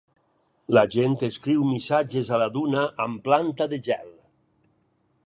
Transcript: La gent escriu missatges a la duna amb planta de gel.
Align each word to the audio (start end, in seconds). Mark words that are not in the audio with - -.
La 0.75 0.83
gent 0.93 1.17
escriu 1.27 1.67
missatges 1.73 2.33
a 2.37 2.41
la 2.45 2.49
duna 2.57 2.87
amb 3.07 3.21
planta 3.29 3.69
de 3.75 3.81
gel. 3.91 4.13